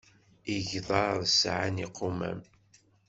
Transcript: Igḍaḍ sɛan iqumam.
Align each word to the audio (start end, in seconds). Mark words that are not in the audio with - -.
Igḍaḍ 0.55 1.19
sɛan 1.39 1.75
iqumam. 1.85 2.39